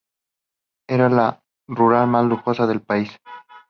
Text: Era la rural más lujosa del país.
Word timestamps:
Era 0.87 1.09
la 1.09 1.43
rural 1.67 2.07
más 2.07 2.25
lujosa 2.25 2.65
del 2.65 2.81
país. 2.81 3.11